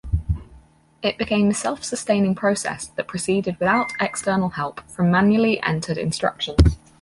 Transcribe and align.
It 1.03 1.19
became 1.19 1.51
a 1.51 1.53
self-sustaining 1.53 2.33
process 2.33 2.87
that 2.87 3.07
proceeded 3.07 3.59
without 3.59 3.91
external 3.99 4.49
help 4.49 4.79
from 4.89 5.11
manually 5.11 5.61
entered 5.61 5.99
instructions. 5.99 6.75